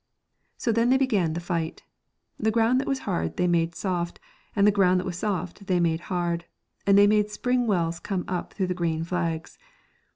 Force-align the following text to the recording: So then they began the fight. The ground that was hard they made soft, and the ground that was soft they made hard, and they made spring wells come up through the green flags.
So 0.57 0.71
then 0.71 0.89
they 0.89 0.97
began 0.97 1.33
the 1.33 1.39
fight. 1.39 1.83
The 2.39 2.49
ground 2.49 2.79
that 2.81 2.87
was 2.87 3.01
hard 3.05 3.37
they 3.37 3.45
made 3.45 3.75
soft, 3.75 4.19
and 4.55 4.65
the 4.65 4.71
ground 4.71 4.99
that 4.99 5.05
was 5.05 5.19
soft 5.19 5.67
they 5.67 5.79
made 5.79 5.99
hard, 6.09 6.45
and 6.87 6.97
they 6.97 7.05
made 7.05 7.29
spring 7.29 7.67
wells 7.67 7.99
come 7.99 8.25
up 8.27 8.51
through 8.53 8.65
the 8.65 8.73
green 8.73 9.03
flags. 9.03 9.59